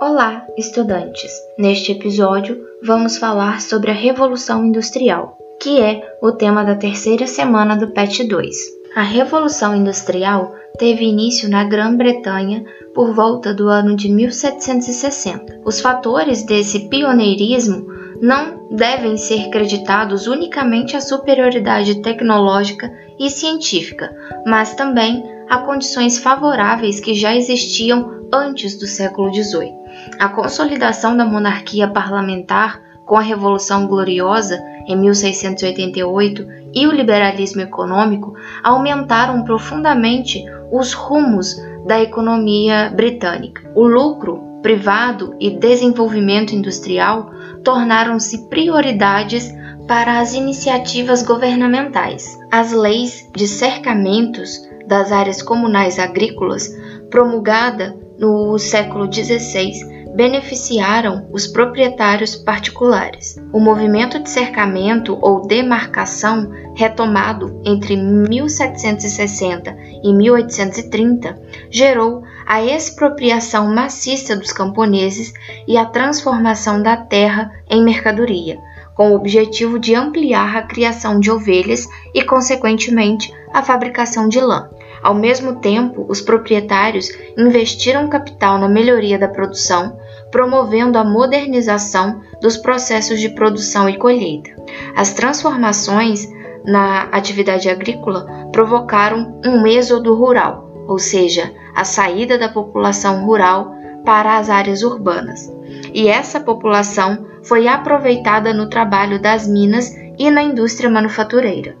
[0.00, 1.30] Olá, estudantes!
[1.58, 7.76] Neste episódio, vamos falar sobre a Revolução Industrial, que é o tema da terceira semana
[7.76, 8.56] do PET 2.
[8.96, 12.64] A Revolução Industrial teve início na Grã-Bretanha
[12.94, 15.60] por volta do ano de 1760.
[15.66, 17.86] Os fatores desse pioneirismo
[18.22, 24.10] não devem ser creditados unicamente à superioridade tecnológica e científica,
[24.46, 29.79] mas também a condições favoráveis que já existiam antes do século XVIII.
[30.20, 38.34] A consolidação da monarquia parlamentar com a Revolução Gloriosa em 1688 e o liberalismo econômico
[38.62, 41.56] aumentaram profundamente os rumos
[41.86, 43.72] da economia britânica.
[43.74, 47.30] O lucro privado e desenvolvimento industrial
[47.64, 49.50] tornaram-se prioridades
[49.88, 52.38] para as iniciativas governamentais.
[52.52, 56.68] As leis de cercamentos das áreas comunais agrícolas,
[57.08, 63.36] promulgada no século XVI, beneficiaram os proprietários particulares.
[63.52, 74.34] O movimento de cercamento ou demarcação, retomado entre 1760 e 1830, gerou a expropriação maciça
[74.34, 75.32] dos camponeses
[75.68, 78.58] e a transformação da terra em mercadoria,
[78.94, 84.68] com o objetivo de ampliar a criação de ovelhas e, consequentemente, a fabricação de lã.
[85.02, 89.98] Ao mesmo tempo, os proprietários investiram capital na melhoria da produção,
[90.30, 94.50] promovendo a modernização dos processos de produção e colheita.
[94.94, 96.28] As transformações
[96.64, 104.38] na atividade agrícola provocaram um êxodo rural, ou seja, a saída da população rural para
[104.38, 105.50] as áreas urbanas.
[105.94, 111.76] E essa população foi aproveitada no trabalho das minas e na indústria manufatureira.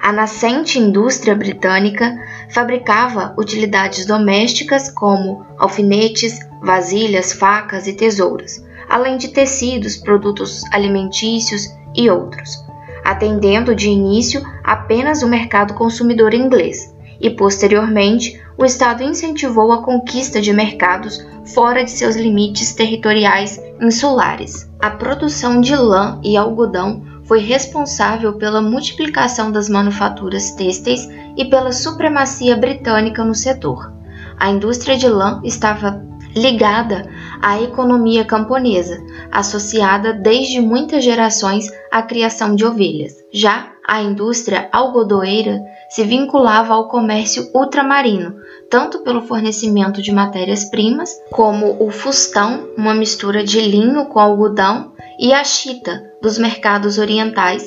[0.00, 2.16] A nascente indústria britânica
[2.50, 12.08] fabricava utilidades domésticas como alfinetes, vasilhas, facas e tesouras, além de tecidos, produtos alimentícios e
[12.08, 12.64] outros,
[13.04, 20.40] atendendo de início apenas o mercado consumidor inglês, e posteriormente o Estado incentivou a conquista
[20.40, 24.68] de mercados fora de seus limites territoriais insulares.
[24.78, 31.06] A produção de lã e algodão foi responsável pela multiplicação das manufaturas têxteis
[31.36, 33.92] e pela supremacia britânica no setor.
[34.40, 36.02] A indústria de lã estava
[36.34, 37.08] ligada
[37.42, 38.98] à economia camponesa,
[39.30, 43.14] associada desde muitas gerações à criação de ovelhas.
[43.32, 48.36] Já a indústria algodoeira se vinculava ao comércio ultramarino,
[48.70, 55.32] tanto pelo fornecimento de matérias-primas, como o fustão, uma mistura de linho com algodão, e
[55.32, 57.64] a chita, dos mercados orientais,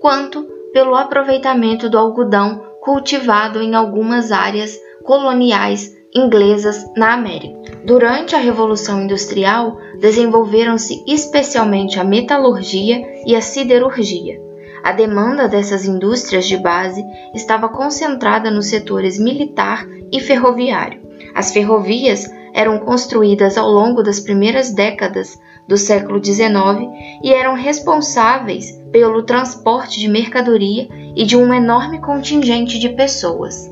[0.00, 0.42] quanto
[0.72, 7.56] pelo aproveitamento do algodão cultivado em algumas áreas coloniais inglesas na América.
[7.84, 14.40] Durante a Revolução Industrial, desenvolveram-se especialmente a metalurgia e a siderurgia.
[14.82, 21.02] A demanda dessas indústrias de base estava concentrada nos setores militar e ferroviário.
[21.34, 26.46] As ferrovias eram construídas ao longo das primeiras décadas do século XIX
[27.22, 33.70] e eram responsáveis pelo transporte de mercadoria e de um enorme contingente de pessoas.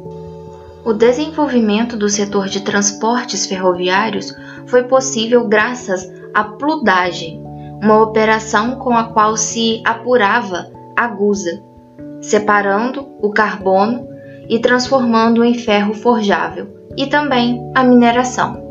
[0.84, 4.34] O desenvolvimento do setor de transportes ferroviários
[4.66, 7.42] foi possível graças à pludagem,
[7.82, 11.62] uma operação com a qual se apurava a gusa,
[12.20, 14.06] separando o carbono
[14.48, 18.62] e transformando em ferro forjável, e também a mineração.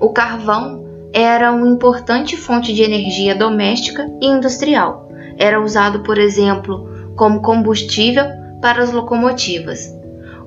[0.00, 0.83] O carvão
[1.16, 5.08] era uma importante fonte de energia doméstica e industrial.
[5.38, 8.24] Era usado, por exemplo, como combustível
[8.60, 9.94] para as locomotivas.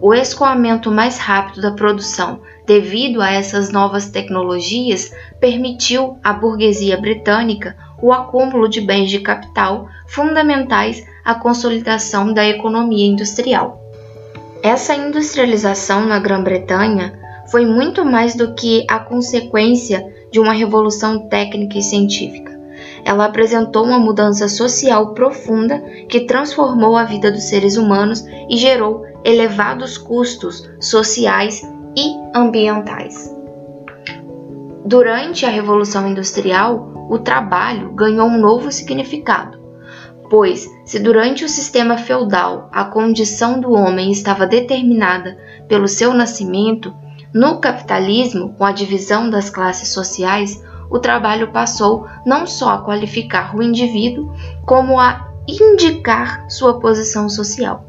[0.02, 7.76] O escoamento mais rápido da produção, devido a essas novas tecnologias, permitiu à burguesia britânica
[8.02, 13.82] o acúmulo de bens de capital fundamentais à consolidação da economia industrial.
[14.62, 17.14] Essa industrialização na Grã-Bretanha
[17.50, 22.58] foi muito mais do que a consequência de uma revolução técnica e científica.
[23.04, 25.80] Ela apresentou uma mudança social profunda
[26.10, 31.62] que transformou a vida dos seres humanos e gerou elevados custos sociais
[31.96, 33.34] e ambientais.
[34.86, 39.58] Durante a Revolução Industrial, o trabalho ganhou um novo significado,
[40.30, 45.38] pois, se durante o sistema feudal a condição do homem estava determinada
[45.68, 46.94] pelo seu nascimento,
[47.34, 53.56] no capitalismo, com a divisão das classes sociais, o trabalho passou não só a qualificar
[53.56, 54.34] o indivíduo,
[54.66, 57.86] como a indicar sua posição social.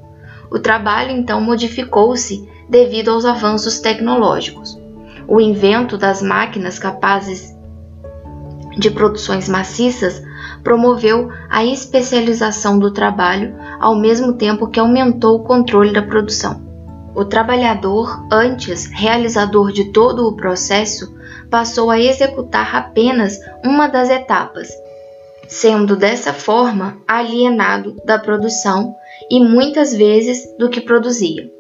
[0.50, 4.78] O trabalho então modificou-se devido aos avanços tecnológicos.
[5.26, 7.56] O invento das máquinas capazes
[8.76, 10.22] de produções maciças
[10.62, 16.67] promoveu a especialização do trabalho ao mesmo tempo que aumentou o controle da produção.
[17.18, 21.12] O trabalhador, antes realizador de todo o processo,
[21.50, 24.68] passou a executar apenas uma das etapas,
[25.48, 28.94] sendo dessa forma alienado da produção
[29.28, 31.50] e muitas vezes do que produzia.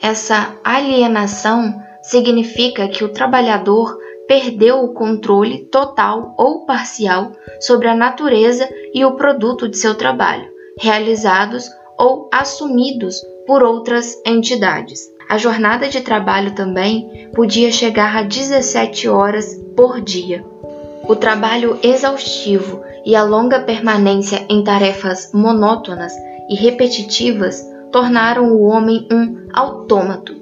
[0.00, 3.98] Essa alienação significa que o trabalhador
[4.28, 10.48] perdeu o controle total ou parcial sobre a natureza e o produto de seu trabalho,
[10.78, 11.68] realizados
[11.98, 15.10] ou assumidos por outras entidades.
[15.26, 20.44] A jornada de trabalho também podia chegar a 17 horas por dia.
[21.08, 26.12] O trabalho exaustivo e a longa permanência em tarefas monótonas
[26.50, 30.36] e repetitivas tornaram o homem um autômato,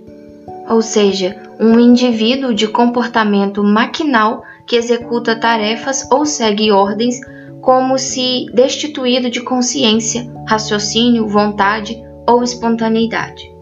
[0.69, 7.21] ou seja, um indivíduo de comportamento maquinal que executa tarefas ou segue ordens
[7.61, 13.55] como se destituído de consciência, raciocínio, vontade ou espontaneidade.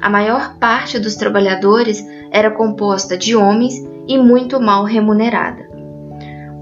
[0.00, 3.74] A maior parte dos trabalhadores era composta de homens
[4.06, 5.66] e muito mal remunerada.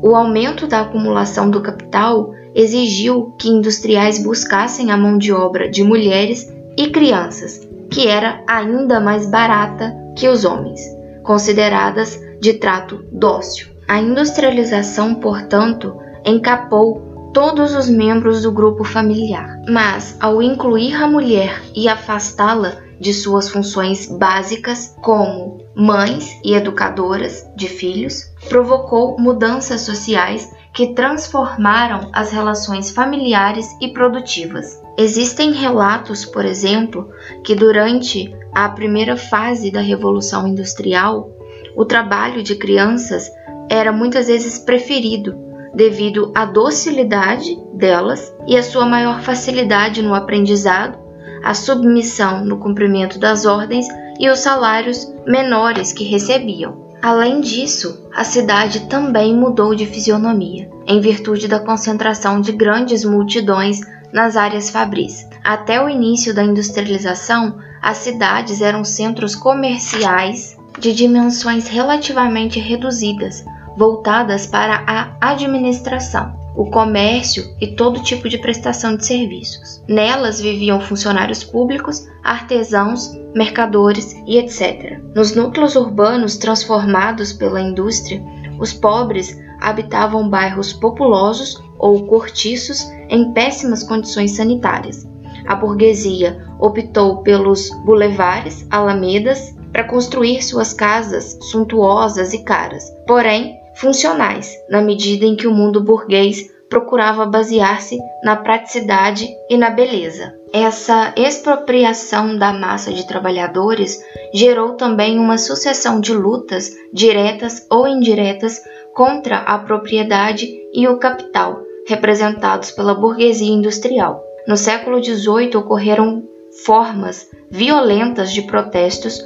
[0.02, 5.82] O aumento da acumulação do capital exigiu que industriais buscassem a mão de obra de
[5.82, 10.80] mulheres e crianças, que era ainda mais barata que os homens,
[11.22, 13.68] consideradas de trato dócil.
[13.88, 21.60] A industrialização, portanto, encapou todos os membros do grupo familiar, mas ao incluir a mulher
[21.74, 30.48] e afastá-la de suas funções básicas como mães e educadoras de filhos, provocou mudanças sociais
[30.72, 34.80] que transformaram as relações familiares e produtivas.
[34.96, 37.10] Existem relatos, por exemplo,
[37.42, 41.30] que durante a primeira fase da Revolução Industrial,
[41.76, 43.28] o trabalho de crianças
[43.68, 45.43] era muitas vezes preferido
[45.74, 50.98] devido à docilidade delas e à sua maior facilidade no aprendizado,
[51.42, 53.86] a submissão no cumprimento das ordens
[54.18, 56.84] e os salários menores que recebiam.
[57.02, 63.80] Além disso, a cidade também mudou de fisionomia, em virtude da concentração de grandes multidões
[64.10, 65.28] nas áreas fabris.
[65.42, 73.44] Até o início da industrialização, as cidades eram centros comerciais de dimensões relativamente reduzidas,
[73.76, 79.82] voltadas para a administração, o comércio e todo tipo de prestação de serviços.
[79.88, 85.00] Nelas viviam funcionários públicos, artesãos, mercadores e etc.
[85.14, 88.22] Nos núcleos urbanos transformados pela indústria,
[88.58, 95.06] os pobres habitavam bairros populosos ou cortiços em péssimas condições sanitárias.
[95.46, 104.54] A burguesia optou pelos bulevares, alamedas, para construir suas casas suntuosas e caras, porém funcionais,
[104.68, 110.34] na medida em que o mundo burguês procurava basear-se na praticidade e na beleza.
[110.52, 114.00] Essa expropriação da massa de trabalhadores
[114.32, 118.60] gerou também uma sucessão de lutas, diretas ou indiretas,
[118.94, 124.22] contra a propriedade e o capital, representados pela burguesia industrial.
[124.46, 126.22] No século XVIII ocorreram
[126.64, 129.20] formas violentas de protestos,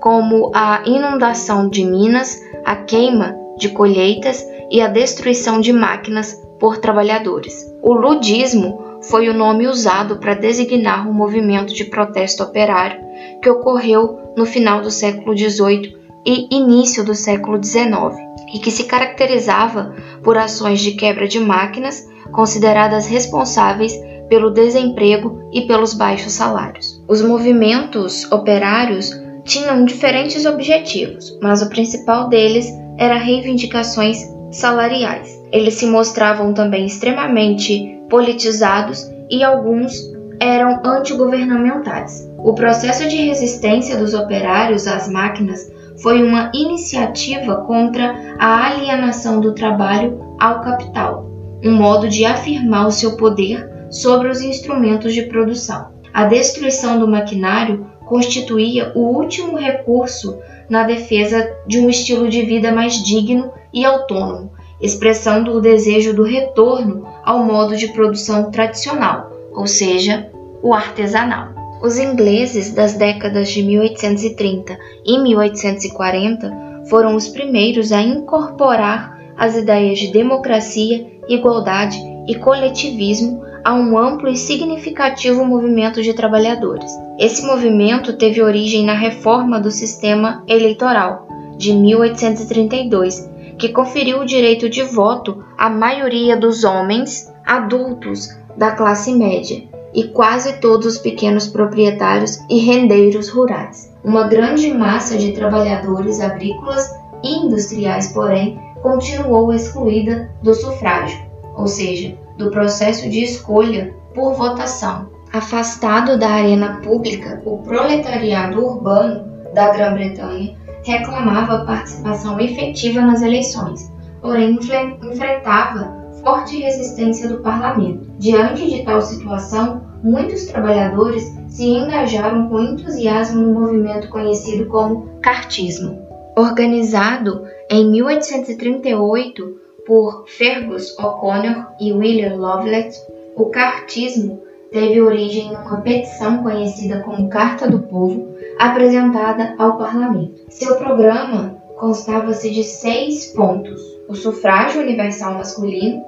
[0.00, 6.78] como a inundação de minas, a queima de colheitas e a destruição de máquinas por
[6.78, 7.54] trabalhadores.
[7.82, 13.00] O ludismo foi o nome usado para designar o movimento de protesto operário
[13.42, 15.96] que ocorreu no final do século XVIII
[16.26, 18.16] e início do século XIX,
[18.54, 23.92] e que se caracterizava por ações de quebra de máquinas consideradas responsáveis
[24.28, 27.02] pelo desemprego e pelos baixos salários.
[27.06, 29.10] Os movimentos operários
[29.44, 32.66] tinham diferentes objetivos, mas o principal deles
[32.98, 34.18] era reivindicações
[34.50, 35.42] salariais.
[35.52, 42.28] Eles se mostravam também extremamente politizados e alguns eram antigovernamentais.
[42.38, 45.72] O processo de resistência dos operários às máquinas
[46.02, 51.30] foi uma iniciativa contra a alienação do trabalho ao capital,
[51.64, 55.94] um modo de afirmar o seu poder sobre os instrumentos de produção.
[56.12, 62.72] A destruição do maquinário constituía o último recurso na defesa de um estilo de vida
[62.72, 69.66] mais digno e autônomo, expressão do desejo do retorno ao modo de produção tradicional, ou
[69.66, 70.30] seja,
[70.62, 71.54] o artesanal.
[71.82, 79.98] Os ingleses das décadas de 1830 e 1840 foram os primeiros a incorporar as ideias
[79.98, 86.92] de democracia, igualdade e coletivismo a um amplo e significativo movimento de trabalhadores.
[87.18, 94.68] Esse movimento teve origem na reforma do sistema eleitoral de 1832, que conferiu o direito
[94.68, 99.62] de voto à maioria dos homens adultos da classe média
[99.94, 103.92] e quase todos os pequenos proprietários e rendeiros rurais.
[104.04, 106.90] Uma grande massa de trabalhadores agrícolas
[107.22, 111.18] e industriais, porém, continuou excluída do sufrágio,
[111.56, 115.08] ou seja, do processo de escolha por votação.
[115.32, 124.58] Afastado da arena pública, o proletariado urbano da Grã-Bretanha reclamava participação efetiva nas eleições, porém
[125.02, 128.08] enfrentava forte resistência do parlamento.
[128.18, 136.02] Diante de tal situação, muitos trabalhadores se engajaram com entusiasmo no movimento conhecido como cartismo.
[136.36, 143.00] Organizado em 1838 por Fergus O'Connor e William Lovelace,
[143.36, 150.40] o cartismo teve origem em uma petição conhecida como Carta do Povo, apresentada ao parlamento.
[150.48, 156.02] Seu programa constava-se de seis pontos: o sufrágio universal masculino,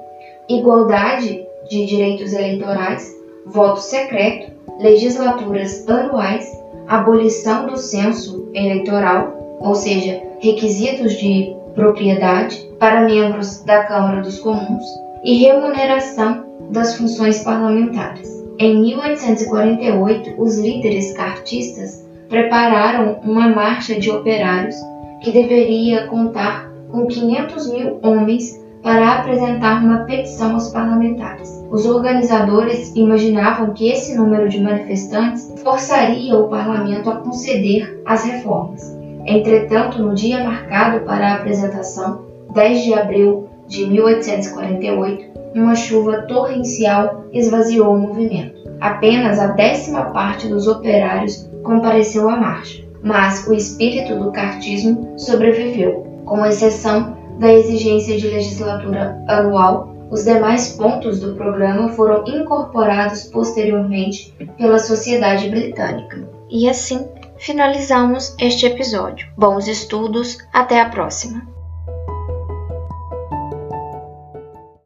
[0.49, 3.13] igualdade de direitos eleitorais,
[3.45, 6.45] voto secreto, legislaturas anuais,
[6.87, 14.85] abolição do censo eleitoral, ou seja, requisitos de propriedade para membros da Câmara dos Comuns
[15.23, 18.27] e remuneração das funções parlamentares.
[18.59, 24.75] Em 1848, os líderes cartistas prepararam uma marcha de operários
[25.21, 31.49] que deveria contar com 500 mil homens para apresentar uma petição aos parlamentares.
[31.69, 38.97] Os organizadores imaginavam que esse número de manifestantes forçaria o parlamento a conceder as reformas.
[39.25, 42.26] Entretanto, no dia marcado para a apresentação,
[42.57, 48.67] 10 de abril de 1848, uma chuva torrencial esvaziou o movimento.
[48.81, 56.23] Apenas a décima parte dos operários compareceu à marcha, mas o espírito do cartismo sobreviveu,
[56.25, 59.95] com exceção da exigência de legislatura anual.
[60.09, 66.27] Os demais pontos do programa foram incorporados posteriormente pela sociedade britânica.
[66.49, 69.27] E assim finalizamos este episódio.
[69.37, 71.56] Bons estudos, até a próxima!